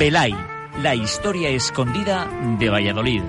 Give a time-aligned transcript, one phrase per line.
[0.00, 0.34] Belay,
[0.82, 2.26] la historia escondida
[2.58, 3.20] de Valladolid.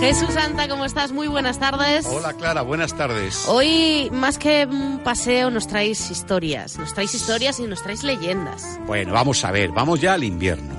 [0.00, 1.12] Jesús Santa, ¿cómo estás?
[1.12, 2.06] Muy buenas tardes.
[2.06, 3.44] Hola Clara, buenas tardes.
[3.46, 6.76] Hoy, más que un paseo, nos traéis historias.
[6.76, 8.80] Nos traéis historias y nos traéis leyendas.
[8.84, 10.74] Bueno, vamos a ver, vamos ya al invierno.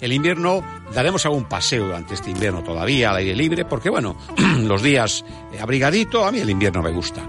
[0.00, 0.64] El invierno
[0.94, 4.16] daremos algún paseo durante este invierno todavía al aire libre, porque bueno,
[4.58, 7.22] los días eh, abrigadito, a mí el invierno me gusta.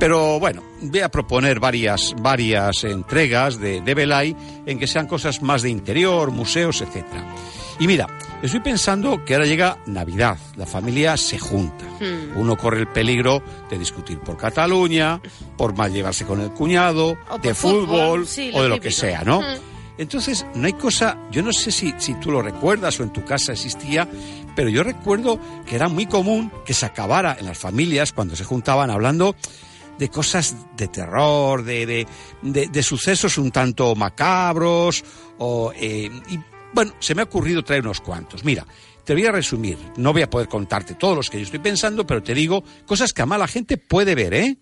[0.00, 4.34] Pero bueno, voy a proponer varias, varias entregas de, de Belay
[4.64, 7.04] en que sean cosas más de interior, museos, etc.
[7.78, 8.06] Y mira,
[8.42, 11.84] estoy pensando que ahora llega Navidad, la familia se junta.
[12.00, 12.38] Hmm.
[12.38, 15.20] Uno corre el peligro de discutir por Cataluña,
[15.58, 18.90] por mal llevarse con el cuñado, O de fútbol, fútbol sí, o de lo que
[18.90, 19.42] sea, ¿no?
[19.42, 19.58] Hmm.
[19.98, 23.22] Entonces, no hay cosa, yo no sé si, si tú lo recuerdas o en tu
[23.22, 24.08] casa existía,
[24.56, 28.44] pero yo recuerdo que era muy común que se acabara en las familias cuando se
[28.44, 29.36] juntaban hablando
[30.00, 32.06] de cosas de terror, de, de,
[32.42, 35.04] de- de sucesos un tanto macabros,
[35.38, 36.38] o, eh, y
[36.72, 38.42] bueno, se me ha ocurrido traer unos cuantos.
[38.44, 38.66] Mira,
[39.04, 42.06] te voy a resumir, no voy a poder contarte todos los que yo estoy pensando,
[42.06, 44.56] pero te digo cosas que a mala gente puede ver, ¿eh?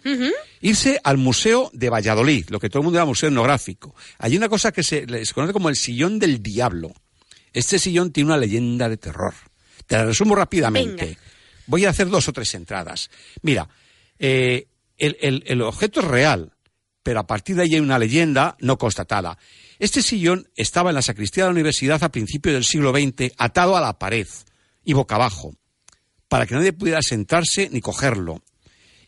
[0.61, 3.95] Irse al Museo de Valladolid, lo que todo el mundo llama Museo Etnográfico.
[4.19, 6.93] Hay una cosa que se, se conoce como el sillón del diablo.
[7.53, 9.35] Este sillón tiene una leyenda de terror.
[9.87, 11.05] Te la resumo rápidamente.
[11.05, 11.21] Venga.
[11.67, 13.11] Voy a hacer dos o tres entradas.
[13.43, 13.69] Mira,
[14.19, 14.68] eh,
[14.99, 16.53] el, objeto es real,
[17.03, 19.39] pero a partir de ahí hay una leyenda no constatada.
[19.79, 23.77] Este sillón estaba en la sacristía de la universidad a principios del siglo XX, atado
[23.77, 24.27] a la pared
[24.85, 25.55] y boca abajo,
[26.29, 28.43] para que nadie pudiera sentarse ni cogerlo.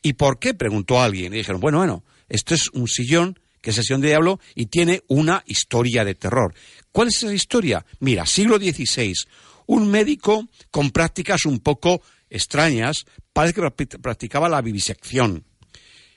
[0.03, 0.55] ¿Y por qué?
[0.55, 1.34] preguntó alguien.
[1.34, 4.67] Y dijeron, bueno, bueno, esto es un sillón, que es el sillón de diablo, y
[4.67, 6.55] tiene una historia de terror.
[6.93, 7.84] ¿Cuál es esa historia?
[7.99, 9.12] Mira, siglo XVI,
[9.67, 15.45] un médico con prácticas un poco extrañas, parece que practi- practicaba la vivisección.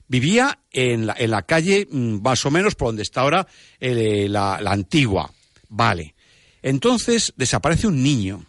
[0.08, 3.48] Vivía en la, en la calle, mm, más o menos por donde está ahora
[3.80, 5.32] eh, la, antigua.
[5.70, 6.16] Vale.
[6.62, 8.46] Entonces desaparece un niño.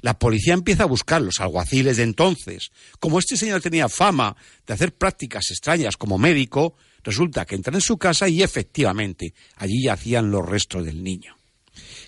[0.00, 2.70] La policía empieza a buscar los alguaciles de entonces.
[2.98, 4.34] Como este señor tenía fama
[4.66, 9.84] de hacer prácticas extrañas como médico, resulta que entran en su casa y efectivamente allí
[9.84, 11.36] yacían los restos del niño.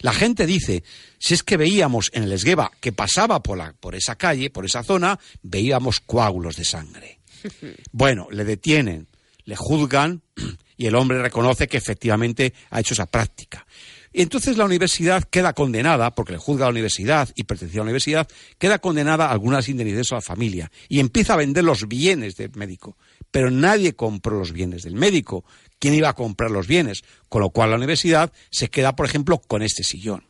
[0.01, 0.83] La gente dice,
[1.19, 4.65] si es que veíamos en el esgueva que pasaba por, la, por esa calle, por
[4.65, 7.22] esa zona, veíamos coágulos de sangre.
[7.93, 9.09] Bueno, le detienen,
[9.45, 10.23] le juzgan
[10.77, 13.67] y el hombre reconoce que efectivamente ha hecho esa práctica.
[14.15, 17.85] Y entonces la universidad queda condenada, porque le juzga a la universidad y pertenecía a
[17.85, 21.89] la universidad, queda condenada a algunas indemnizaciones a la familia y empieza a vender los
[21.89, 22.99] bienes del médico.
[23.31, 25.45] Pero nadie compró los bienes del médico.
[25.79, 27.03] ¿Quién iba a comprar los bienes?
[27.31, 30.27] Con lo cual la universidad se queda, por ejemplo, con este sillón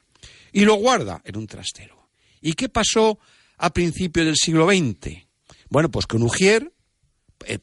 [0.52, 2.08] y lo guarda en un trastero.
[2.40, 3.18] ¿Y qué pasó
[3.56, 5.26] a principios del siglo XX?
[5.70, 6.72] Bueno, pues que un ujier,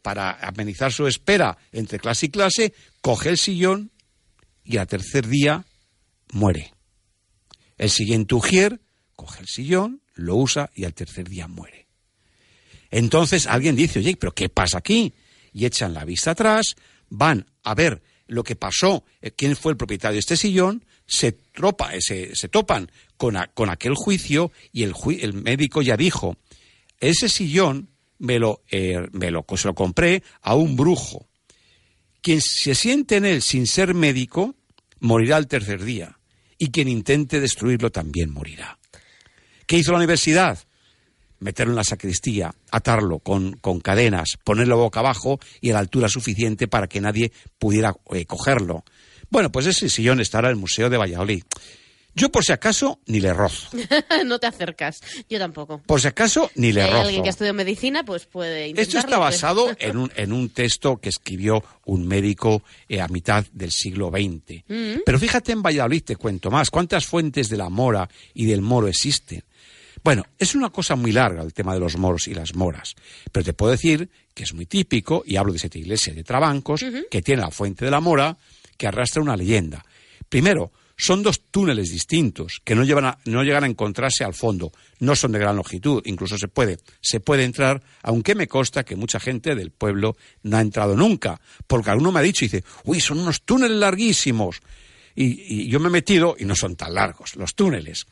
[0.02, 3.92] para amenizar su espera entre clase y clase, coge el sillón
[4.64, 5.66] y al tercer día
[6.32, 6.74] muere.
[7.78, 8.80] El siguiente ujier
[9.16, 11.88] coge el sillón, lo usa y al tercer día muere.
[12.92, 15.14] Entonces alguien dice, oye, pero ¿qué pasa aquí?
[15.54, 16.76] Y echan la vista atrás,
[17.10, 21.32] van a ver lo que pasó, eh, quién fue el propietario de este sillón, se,
[21.32, 25.98] tropa, eh, se, se topan con, con aquel juicio y el, jui- el médico ya
[25.98, 26.38] dijo,
[27.00, 27.90] ese sillón
[28.20, 31.28] me lo, eh, me lo, compré a un brujo.
[32.22, 34.56] Quien se siente en él sin ser médico,
[35.00, 36.20] morirá al tercer día.
[36.58, 38.78] Y quien intente destruirlo también morirá.
[39.66, 40.60] ¿Qué hizo la universidad?
[41.40, 46.10] Meterlo en la sacristía, atarlo con, con cadenas, ponerlo boca abajo y a la altura
[46.10, 48.84] suficiente para que nadie pudiera eh, cogerlo.
[49.30, 51.44] Bueno, pues ese sillón estará en el Museo de Valladolid.
[52.16, 53.70] Yo, por si acaso, ni le rozo.
[54.26, 55.00] no te acercas.
[55.30, 55.82] Yo tampoco.
[55.86, 57.02] Por si acaso, ni le hay rozo.
[57.04, 58.82] alguien que estudia medicina, pues puede intentarlo.
[58.82, 63.08] Esto está pero- basado en un, en un texto que escribió un médico eh, a
[63.08, 64.64] mitad del siglo XX.
[64.68, 65.00] Mm.
[65.06, 66.70] Pero fíjate en Valladolid, te cuento más.
[66.70, 69.44] ¿Cuántas fuentes de la mora y del moro existen?
[70.04, 72.96] Bueno, es una cosa muy larga el tema de los moros y las moras,
[73.34, 76.86] pero te puedo decir que es muy típico, y hablo de siete iglesias de Trabancos,
[77.12, 78.38] que tiene la fuente de la mora,
[78.78, 79.84] que arrastra una leyenda.
[80.30, 80.72] Primero,
[81.02, 84.74] Son dos túneles distintos que no, llegan a encontrarse al fondo.
[85.00, 88.98] No son de gran longitud, incluso se puede, se puede entrar, aunque me consta que
[88.98, 91.40] mucha gente del pueblo no ha entrado nunca.
[91.68, 94.60] Porque alguno me ha dicho, dice, uy, son unos túneles larguísimos.
[95.16, 98.06] Y, y yo me he metido y no son tan largos los túneles.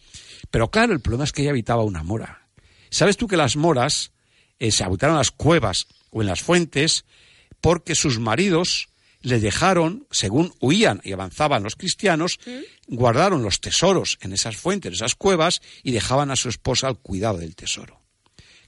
[0.50, 2.48] Pero claro, el problema es que ella habitaba una mora.
[2.90, 4.14] ¿Sabes tú que las moras
[4.60, 7.04] eh, se habitaron en las cuevas o en las fuentes
[7.60, 8.88] porque sus maridos
[9.22, 12.40] le dejaron, según huían y avanzaban los cristianos,
[12.88, 17.00] guardaron los tesoros en esas fuentes, en esas cuevas, y dejaban a su esposa al
[17.00, 18.02] cuidado del tesoro.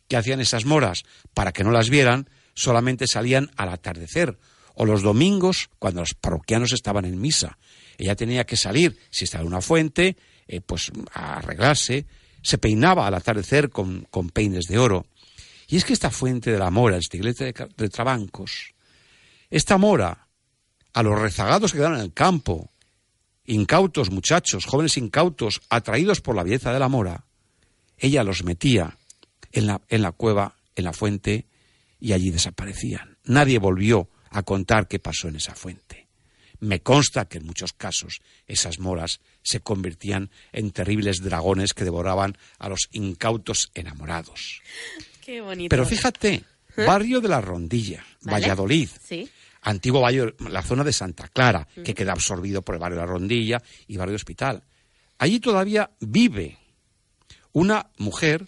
[0.07, 1.03] ¿Qué hacían esas moras?
[1.33, 4.37] Para que no las vieran, solamente salían al atardecer
[4.73, 7.57] o los domingos cuando los parroquianos estaban en misa.
[7.97, 10.15] Ella tenía que salir, si estaba en una fuente,
[10.47, 12.05] eh, pues a arreglarse,
[12.41, 15.05] se peinaba al atardecer con, con peines de oro.
[15.67, 18.73] Y es que esta fuente de la mora, esta iglesia de Trabancos,
[19.49, 20.28] esta mora,
[20.93, 22.71] a los rezagados que quedaron en el campo,
[23.45, 27.25] incautos muchachos, jóvenes incautos, atraídos por la belleza de la mora,
[27.97, 28.97] ella los metía
[29.51, 31.45] en la, en la cueva, en la fuente,
[31.99, 33.17] y allí desaparecían.
[33.25, 36.07] Nadie volvió a contar qué pasó en esa fuente.
[36.61, 42.37] Me consta que en muchos casos esas moras se convertían en terribles dragones que devoraban
[42.57, 44.61] a los incautos enamorados.
[45.25, 45.69] Qué bonito.
[45.69, 46.43] Pero fíjate,
[46.75, 48.41] barrio de la Rondilla, ¿Vale?
[48.41, 49.29] Valladolid, Sí.
[49.61, 53.11] Antiguo barrio, la zona de Santa Clara, que queda absorbido por el barrio de la
[53.11, 54.63] Rondilla y barrio de Hospital.
[55.17, 56.57] Allí todavía vive
[57.51, 58.47] una mujer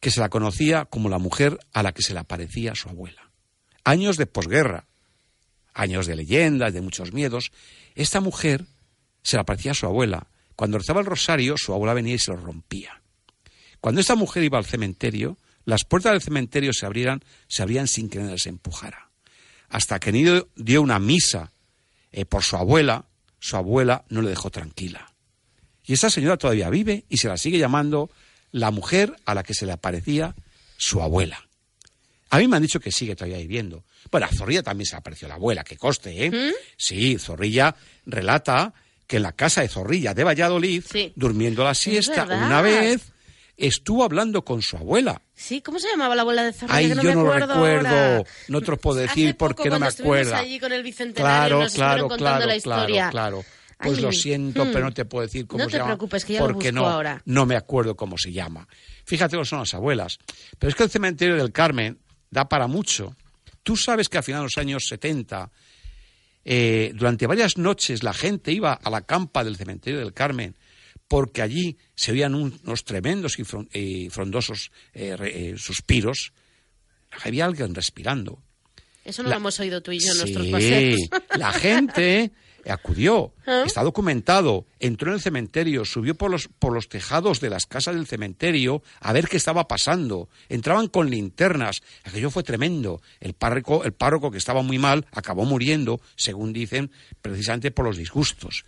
[0.00, 3.30] que se la conocía como la mujer a la que se le aparecía su abuela.
[3.84, 4.86] Años de posguerra,
[5.74, 7.52] años de leyendas, de muchos miedos,
[7.94, 8.66] esta mujer
[9.22, 10.26] se le aparecía a su abuela.
[10.54, 13.02] Cuando rezaba el rosario, su abuela venía y se lo rompía.
[13.80, 18.08] Cuando esta mujer iba al cementerio, las puertas del cementerio se abrieran, se abrían sin
[18.08, 19.05] que nadie se empujara.
[19.68, 21.52] Hasta que Nido dio una misa
[22.12, 23.06] eh, por su abuela,
[23.38, 25.12] su abuela no le dejó tranquila.
[25.84, 28.10] Y esa señora todavía vive y se la sigue llamando
[28.52, 30.34] la mujer a la que se le aparecía
[30.76, 31.42] su abuela.
[32.30, 33.84] A mí me han dicho que sigue todavía viviendo.
[34.10, 36.52] Bueno, a Zorrilla también se le apareció la abuela, que coste, ¿eh?
[36.76, 37.74] Sí, Zorrilla
[38.04, 38.74] relata
[39.06, 41.12] que en la casa de Zorrilla de Valladolid, Sí.
[41.14, 43.12] durmiendo la siesta, una vez
[43.56, 45.22] estuvo hablando con su abuela.
[45.34, 46.76] Sí, ¿cómo se llamaba la abuela de Zorrilla?
[46.76, 48.24] Ay, Que no yo me no lo recuerdo, ahora.
[48.48, 50.34] no te lo puedo Hace decir poco, porque no me acuerdo.
[50.36, 53.10] allí con el bicentenario, Claro, nos claro, contando claro, la historia.
[53.10, 53.44] claro, claro.
[53.78, 54.72] Pues Ay, lo siento, hmm.
[54.72, 55.88] pero no te puedo decir cómo No se te llama.
[55.90, 57.20] preocupes, que ya lo porque busco no, ahora.
[57.26, 58.66] no me acuerdo cómo se llama.
[59.04, 60.18] Fíjate que son las abuelas.
[60.58, 61.98] Pero es que el cementerio del Carmen
[62.30, 63.14] da para mucho.
[63.62, 65.50] Tú sabes que a finales de los años 70,
[66.44, 70.56] eh, durante varias noches la gente iba a la campa del cementerio del Carmen
[71.08, 76.32] porque allí se oían un- unos tremendos y fron- y frondosos eh, re- eh, suspiros.
[77.24, 78.42] Había alguien respirando.
[79.04, 81.00] Eso no La- lo hemos oído tú y yo en nuestros Sí, paseos.
[81.38, 82.32] la gente
[82.68, 83.62] acudió, ¿Ah?
[83.64, 87.94] está documentado, entró en el cementerio, subió por los, por los tejados de las casas
[87.94, 90.28] del cementerio a ver qué estaba pasando.
[90.48, 93.00] Entraban con linternas, aquello fue tremendo.
[93.20, 96.90] El párroco, el párroco que estaba muy mal acabó muriendo, según dicen,
[97.22, 98.64] precisamente por los disgustos.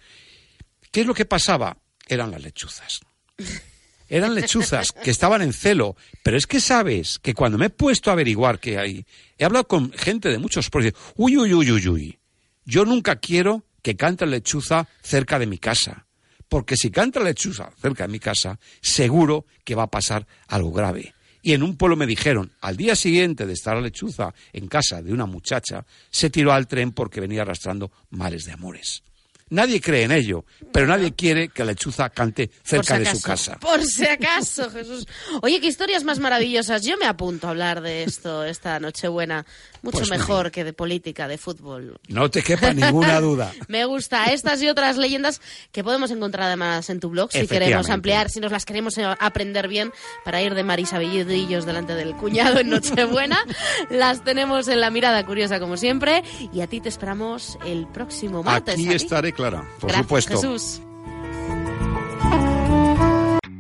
[0.93, 1.76] ¿Qué es lo que pasaba?
[2.08, 3.00] Eran las lechuzas.
[4.08, 8.08] Eran lechuzas que estaban en celo, pero es que sabes que cuando me he puesto
[8.08, 9.05] a averiguar qué hay,
[9.37, 12.19] he hablado con gente de muchos dicen, uy, uy, uy, uy, uy,
[12.64, 16.06] yo nunca quiero que cante lechuza cerca de mi casa,
[16.49, 21.14] porque si canta lechuza cerca de mi casa, seguro que va a pasar algo grave.
[21.43, 25.03] Y en un pueblo me dijeron, al día siguiente de estar la lechuza en casa
[25.03, 29.03] de una muchacha, se tiró al tren porque venía arrastrando males de amores.
[29.50, 33.22] Nadie cree en ello, pero nadie quiere que la lechuza cante cerca si de su
[33.22, 33.58] casa.
[33.58, 35.06] Por si acaso, Jesús.
[35.43, 36.82] Oye, qué historias más maravillosas.
[36.82, 39.46] Yo me apunto a hablar de esto esta Nochebuena.
[39.82, 42.00] Mucho Pues mejor que de política, de fútbol.
[42.08, 43.52] No te quepa ninguna duda.
[43.69, 45.40] Me gusta estas y otras leyendas
[45.72, 49.69] que podemos encontrar además en tu blog si queremos ampliar, si nos las queremos aprender
[49.69, 49.93] bien
[50.24, 53.38] para ir de marisabellillos delante del cuñado en Nochebuena.
[53.90, 58.43] las tenemos en la mirada curiosa como siempre y a ti te esperamos el próximo
[58.43, 58.74] martes.
[58.74, 60.32] Aquí estaré, Clara, por Gracias, supuesto.
[60.32, 60.82] Jesús.